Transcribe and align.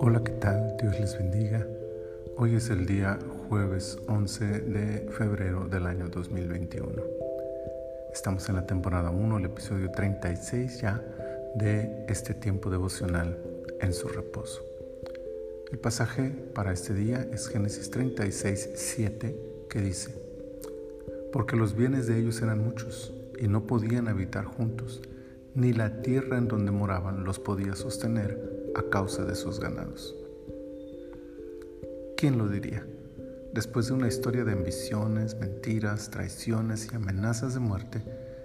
Hola, 0.00 0.22
¿qué 0.24 0.32
tal? 0.40 0.74
Dios 0.80 0.98
les 0.98 1.18
bendiga. 1.18 1.66
Hoy 2.38 2.54
es 2.54 2.70
el 2.70 2.86
día 2.86 3.18
jueves 3.48 3.98
11 4.06 4.44
de 4.60 5.10
febrero 5.10 5.68
del 5.68 5.84
año 5.86 6.08
2021. 6.08 7.02
Estamos 8.14 8.48
en 8.48 8.54
la 8.54 8.66
temporada 8.66 9.10
1, 9.10 9.36
el 9.36 9.44
episodio 9.44 9.90
36 9.90 10.80
ya 10.80 11.04
de 11.56 12.06
este 12.08 12.32
tiempo 12.32 12.70
devocional 12.70 13.36
en 13.80 13.92
su 13.92 14.08
reposo. 14.08 14.64
El 15.70 15.78
pasaje 15.78 16.30
para 16.54 16.72
este 16.72 16.94
día 16.94 17.28
es 17.30 17.48
Génesis 17.48 17.90
36, 17.90 18.70
7, 18.74 19.36
que 19.68 19.80
dice, 19.82 20.14
porque 21.30 21.56
los 21.56 21.76
bienes 21.76 22.06
de 22.06 22.18
ellos 22.18 22.40
eran 22.40 22.64
muchos 22.64 23.12
y 23.38 23.48
no 23.48 23.66
podían 23.66 24.08
habitar 24.08 24.46
juntos, 24.46 25.02
ni 25.56 25.72
la 25.72 26.02
tierra 26.02 26.36
en 26.36 26.48
donde 26.48 26.70
moraban 26.70 27.24
los 27.24 27.40
podía 27.40 27.74
sostener 27.74 28.70
a 28.76 28.82
causa 28.90 29.24
de 29.24 29.34
sus 29.34 29.58
ganados. 29.58 30.14
¿Quién 32.16 32.36
lo 32.36 32.46
diría? 32.46 32.86
Después 33.54 33.86
de 33.86 33.94
una 33.94 34.06
historia 34.06 34.44
de 34.44 34.52
ambiciones, 34.52 35.34
mentiras, 35.36 36.10
traiciones 36.10 36.90
y 36.92 36.94
amenazas 36.94 37.54
de 37.54 37.60
muerte, 37.60 38.02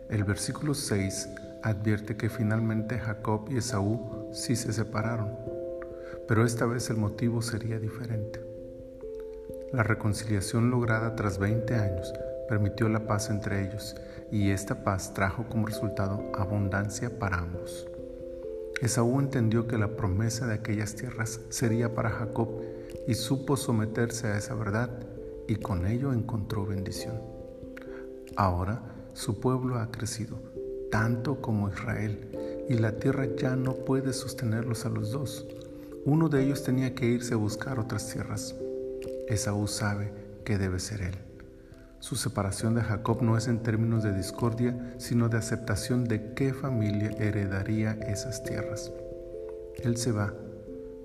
el 0.09 0.23
versículo 0.23 0.73
6 0.73 1.27
advierte 1.63 2.15
que 2.15 2.29
finalmente 2.29 2.97
Jacob 2.97 3.49
y 3.51 3.57
Esaú 3.57 4.29
sí 4.31 4.55
se 4.55 4.71
separaron, 4.71 5.35
pero 6.29 6.45
esta 6.45 6.65
vez 6.65 6.89
el 6.89 6.97
motivo 6.97 7.41
sería 7.41 7.77
diferente. 7.77 8.39
La 9.73 9.83
reconciliación 9.83 10.71
lograda 10.71 11.15
tras 11.17 11.39
20 11.39 11.75
años 11.75 12.13
permitió 12.51 12.89
la 12.89 13.07
paz 13.07 13.29
entre 13.29 13.65
ellos 13.65 13.95
y 14.29 14.49
esta 14.49 14.83
paz 14.83 15.13
trajo 15.13 15.45
como 15.47 15.67
resultado 15.67 16.21
abundancia 16.33 17.17
para 17.17 17.37
ambos. 17.37 17.87
Esaú 18.81 19.21
entendió 19.21 19.67
que 19.67 19.77
la 19.77 19.95
promesa 19.95 20.45
de 20.47 20.55
aquellas 20.55 20.95
tierras 20.95 21.39
sería 21.47 21.95
para 21.95 22.09
Jacob 22.09 22.49
y 23.07 23.13
supo 23.13 23.55
someterse 23.55 24.27
a 24.27 24.37
esa 24.37 24.53
verdad 24.53 24.89
y 25.47 25.55
con 25.55 25.87
ello 25.87 26.11
encontró 26.11 26.65
bendición. 26.65 27.21
Ahora 28.35 28.83
su 29.13 29.39
pueblo 29.39 29.79
ha 29.79 29.89
crecido, 29.89 30.37
tanto 30.91 31.39
como 31.39 31.69
Israel, 31.69 32.65
y 32.67 32.73
la 32.73 32.97
tierra 32.97 33.27
ya 33.37 33.55
no 33.55 33.75
puede 33.75 34.11
sostenerlos 34.11 34.85
a 34.85 34.89
los 34.89 35.13
dos. 35.13 35.47
Uno 36.03 36.27
de 36.27 36.43
ellos 36.43 36.65
tenía 36.65 36.95
que 36.95 37.05
irse 37.05 37.33
a 37.33 37.37
buscar 37.37 37.79
otras 37.79 38.11
tierras. 38.11 38.53
Esaú 39.29 39.69
sabe 39.69 40.11
que 40.43 40.57
debe 40.57 40.79
ser 40.79 41.01
él. 41.01 41.30
Su 42.01 42.15
separación 42.15 42.73
de 42.73 42.81
Jacob 42.81 43.21
no 43.21 43.37
es 43.37 43.47
en 43.47 43.61
términos 43.61 44.01
de 44.01 44.11
discordia, 44.11 44.75
sino 44.97 45.29
de 45.29 45.37
aceptación 45.37 46.05
de 46.05 46.33
qué 46.33 46.51
familia 46.51 47.11
heredaría 47.11 47.91
esas 47.91 48.43
tierras. 48.43 48.91
Él 49.83 49.97
se 49.97 50.11
va, 50.11 50.33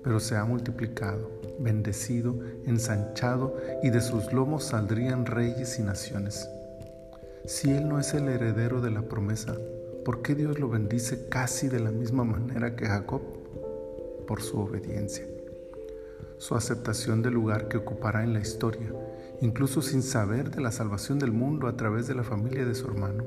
pero 0.03 0.19
se 0.19 0.35
ha 0.35 0.43
multiplicado, 0.43 1.29
bendecido, 1.59 2.39
ensanchado, 2.65 3.55
y 3.83 3.91
de 3.91 4.01
sus 4.01 4.33
lomos 4.33 4.63
saldrían 4.63 5.27
reyes 5.27 5.77
y 5.77 5.83
naciones. 5.83 6.49
Si 7.45 7.69
Él 7.69 7.87
no 7.87 7.99
es 7.99 8.15
el 8.15 8.27
heredero 8.27 8.81
de 8.81 8.89
la 8.89 9.03
promesa, 9.03 9.55
¿por 10.03 10.23
qué 10.23 10.33
Dios 10.33 10.57
lo 10.59 10.67
bendice 10.67 11.29
casi 11.29 11.67
de 11.67 11.79
la 11.79 11.91
misma 11.91 12.23
manera 12.23 12.75
que 12.75 12.87
Jacob? 12.87 13.21
Por 14.25 14.41
su 14.41 14.59
obediencia. 14.59 15.27
Su 16.39 16.55
aceptación 16.55 17.21
del 17.21 17.35
lugar 17.35 17.67
que 17.67 17.77
ocupará 17.77 18.23
en 18.23 18.33
la 18.33 18.39
historia 18.39 18.91
incluso 19.41 19.81
sin 19.81 20.01
saber 20.01 20.51
de 20.51 20.61
la 20.61 20.71
salvación 20.71 21.19
del 21.19 21.31
mundo 21.31 21.67
a 21.67 21.77
través 21.77 22.07
de 22.07 22.15
la 22.15 22.23
familia 22.23 22.65
de 22.65 22.75
su 22.75 22.87
hermano, 22.87 23.23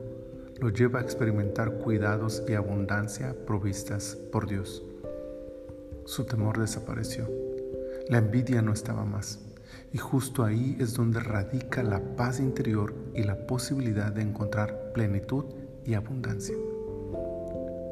lo 0.61 0.69
lleva 0.69 0.98
a 0.98 1.02
experimentar 1.02 1.78
cuidados 1.78 2.42
y 2.48 2.55
abundancia 2.55 3.34
provistas 3.47 4.17
por 4.30 4.47
Dios. 4.47 4.84
Su 6.05 6.25
temor 6.25 6.58
desapareció. 6.58 7.28
La 8.08 8.19
envidia 8.19 8.61
no 8.61 8.72
estaba 8.72 9.05
más. 9.05 9.39
Y 9.92 9.98
justo 9.98 10.44
ahí 10.44 10.77
es 10.80 10.95
donde 10.95 11.20
radica 11.20 11.83
la 11.83 12.01
paz 12.17 12.40
interior 12.40 12.95
y 13.14 13.23
la 13.23 13.46
posibilidad 13.46 14.12
de 14.12 14.23
encontrar 14.23 14.92
plenitud 14.92 15.45
y 15.85 15.95
abundancia. 15.95 16.56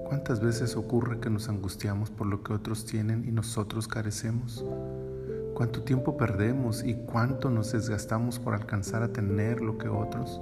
¿Cuántas 0.04 0.40
veces 0.40 0.76
ocurre 0.76 1.20
que 1.20 1.30
nos 1.30 1.48
angustiamos 1.48 2.10
por 2.10 2.26
lo 2.26 2.42
que 2.42 2.52
otros 2.52 2.84
tienen 2.84 3.24
y 3.28 3.32
nosotros 3.32 3.86
carecemos? 3.88 4.64
Cuánto 5.58 5.82
tiempo 5.82 6.16
perdemos 6.16 6.84
y 6.84 6.94
cuánto 6.94 7.50
nos 7.50 7.72
desgastamos 7.72 8.38
por 8.38 8.54
alcanzar 8.54 9.02
a 9.02 9.12
tener 9.12 9.60
lo 9.60 9.76
que 9.76 9.88
otros. 9.88 10.40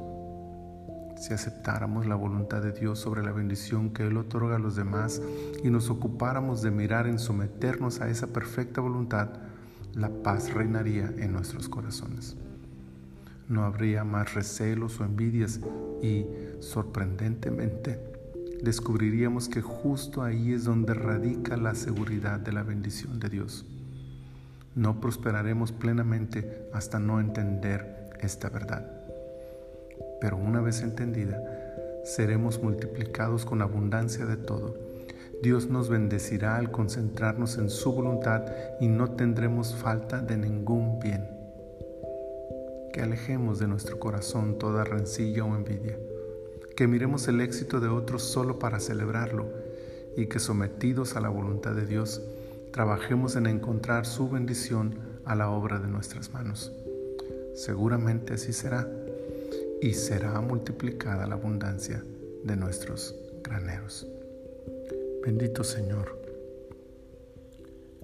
Si 1.17 1.33
aceptáramos 1.33 2.05
la 2.05 2.17
voluntad 2.17 2.61
de 2.61 2.73
Dios 2.73 2.99
sobre 2.99 3.23
la 3.23 3.33
bendición 3.33 3.89
que 3.89 4.07
Él 4.07 4.19
otorga 4.19 4.57
a 4.57 4.59
los 4.59 4.77
demás 4.77 5.23
y 5.65 5.71
nos 5.71 5.89
ocupáramos 5.89 6.61
de 6.61 6.71
mirar 6.71 7.07
en 7.07 7.19
someternos 7.19 8.03
a 8.03 8.11
esa 8.11 8.27
perfecta 8.27 8.83
voluntad, 8.83 9.31
la 9.95 10.11
paz 10.11 10.53
reinaría 10.53 11.11
en 11.17 11.33
nuestros 11.33 11.71
corazones. 11.71 12.37
No 13.49 13.65
habría 13.65 14.05
más 14.05 14.35
recelos 14.35 15.01
o 15.01 15.05
envidias 15.05 15.61
y, 16.03 16.27
sorprendentemente, 16.61 17.99
descubriríamos 18.63 19.49
que 19.49 19.63
justo 19.63 20.23
ahí 20.23 20.53
es 20.53 20.65
donde 20.65 20.93
radica 20.93 21.57
la 21.57 21.75
seguridad 21.75 22.39
de 22.39 22.53
la 22.53 22.63
bendición 22.63 23.19
de 23.19 23.31
Dios. 23.31 23.65
No 24.77 25.01
prosperaremos 25.01 25.73
plenamente 25.73 26.69
hasta 26.71 26.99
no 26.99 27.19
entender 27.19 28.11
esta 28.21 28.51
verdad. 28.51 28.85
Pero 30.21 30.37
una 30.37 30.61
vez 30.61 30.83
entendida, 30.83 31.43
seremos 32.05 32.63
multiplicados 32.63 33.47
con 33.47 33.63
abundancia 33.63 34.27
de 34.27 34.37
todo. 34.37 34.77
Dios 35.43 35.71
nos 35.71 35.89
bendecirá 35.89 36.57
al 36.57 36.71
concentrarnos 36.71 37.57
en 37.57 37.71
su 37.71 37.91
voluntad 37.91 38.45
y 38.79 38.89
no 38.89 39.13
tendremos 39.13 39.75
falta 39.75 40.21
de 40.21 40.37
ningún 40.37 41.01
bien. 41.01 41.27
Que 42.93 43.01
alejemos 43.01 43.59
de 43.59 43.69
nuestro 43.69 43.99
corazón 43.99 44.59
toda 44.59 44.85
rencilla 44.85 45.43
o 45.47 45.57
envidia. 45.57 45.99
Que 46.77 46.87
miremos 46.87 47.29
el 47.29 47.41
éxito 47.41 47.81
de 47.81 47.89
otros 47.89 48.23
solo 48.23 48.59
para 48.59 48.79
celebrarlo 48.79 49.47
y 50.19 50.27
que 50.27 50.39
sometidos 50.39 51.17
a 51.17 51.23
la 51.23 51.31
voluntad 51.31 51.73
de 51.73 51.87
Dios, 51.87 52.23
trabajemos 52.77 53.37
en 53.37 53.47
encontrar 53.47 54.05
su 54.05 54.29
bendición 54.29 54.99
a 55.25 55.35
la 55.35 55.49
obra 55.49 55.79
de 55.79 55.89
nuestras 55.89 56.35
manos. 56.35 56.71
Seguramente 57.55 58.35
así 58.35 58.53
será 58.53 58.87
y 59.81 59.95
será 59.95 60.39
multiplicada 60.43 61.27
la 61.27 61.37
abundancia 61.37 62.05
de 62.45 62.55
nuestros 62.55 63.15
graneros. 63.43 64.07
Bendito 65.25 65.65
Señor, 65.65 66.21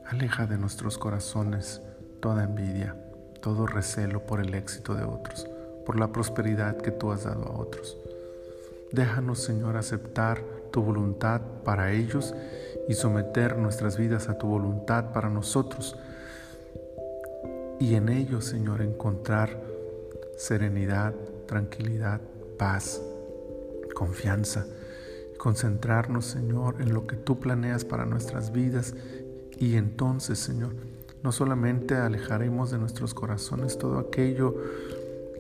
aleja 0.06 0.47
de 0.47 0.56
nuestros 0.56 0.97
corazones 0.97 1.83
toda 2.21 2.44
envidia, 2.44 2.97
todo 3.43 3.66
recelo 3.66 4.25
por 4.25 4.41
el 4.41 4.54
éxito 4.54 4.94
de 4.94 5.04
otros, 5.04 5.47
por 5.84 6.00
la 6.00 6.12
prosperidad 6.12 6.78
que 6.78 6.93
tú 6.93 7.12
has 7.12 7.25
dado 7.25 7.44
a 7.44 7.60
otros. 7.60 7.99
Déjanos, 8.91 9.43
Señor, 9.43 9.77
aceptar 9.77 10.43
tu 10.71 10.81
voluntad 10.83 11.43
para 11.62 11.93
ellos 11.93 12.34
y 12.88 12.94
someter 12.94 13.56
nuestras 13.56 13.97
vidas 13.97 14.28
a 14.28 14.38
tu 14.38 14.47
voluntad 14.47 15.12
para 15.12 15.28
nosotros. 15.28 15.97
Y 17.78 17.94
en 17.94 18.09
ellos, 18.09 18.44
Señor, 18.44 18.82
encontrar 18.82 19.60
serenidad, 20.37 21.15
tranquilidad, 21.47 22.21
paz, 22.59 23.00
confianza. 23.94 24.66
Concentrarnos, 25.38 26.26
Señor, 26.26 26.76
en 26.81 26.94
lo 26.94 27.06
que 27.06 27.16
tú 27.16 27.41
planeas 27.41 27.84
para 27.84 28.06
nuestras 28.06 28.53
vidas. 28.53 28.94
Y 29.59 29.76
entonces, 29.76 30.38
Señor, 30.38 30.75
no 31.22 31.32
solamente 31.32 31.97
alejaremos 31.97 32.71
de 32.71 32.78
nuestros 32.78 33.15
corazones 33.15 33.78
todo 33.78 33.98
aquello 33.98 34.56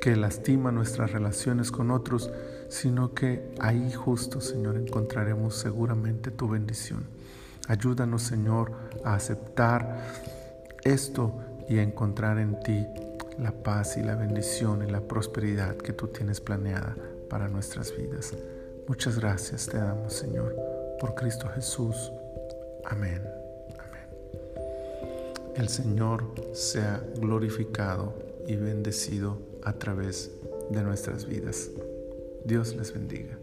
que 0.00 0.16
lastima 0.16 0.72
nuestras 0.72 1.12
relaciones 1.12 1.70
con 1.70 1.92
otros, 1.92 2.30
sino 2.68 3.14
que 3.14 3.54
ahí 3.60 3.92
justo, 3.92 4.40
Señor, 4.40 4.76
encontraremos 4.76 5.54
seguramente 5.54 6.30
tu 6.32 6.48
bendición. 6.48 7.04
Ayúdanos, 7.68 8.22
Señor, 8.22 8.72
a 9.04 9.14
aceptar 9.14 10.02
esto 10.84 11.32
y 11.68 11.78
a 11.78 11.82
encontrar 11.82 12.38
en 12.38 12.58
ti 12.60 12.86
la 13.38 13.52
paz 13.52 13.96
y 13.96 14.02
la 14.02 14.14
bendición 14.14 14.86
y 14.86 14.90
la 14.90 15.00
prosperidad 15.00 15.76
que 15.76 15.92
tú 15.92 16.08
tienes 16.08 16.40
planeada 16.40 16.96
para 17.30 17.48
nuestras 17.48 17.96
vidas. 17.96 18.34
Muchas 18.88 19.18
gracias 19.18 19.66
te 19.66 19.78
damos, 19.78 20.12
Señor, 20.12 20.56
por 21.00 21.14
Cristo 21.14 21.48
Jesús. 21.54 22.12
Amén. 22.84 23.22
Amén. 23.78 24.08
El 25.56 25.68
Señor 25.68 26.34
sea 26.52 27.02
glorificado 27.16 28.14
y 28.46 28.56
bendecido 28.56 29.38
a 29.62 29.72
través 29.74 30.30
de 30.70 30.82
nuestras 30.82 31.26
vidas. 31.26 31.70
Dios 32.44 32.74
les 32.74 32.92
bendiga. 32.92 33.38